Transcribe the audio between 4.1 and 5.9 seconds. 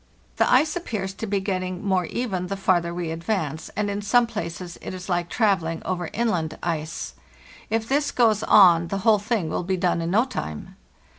places it is hke travelling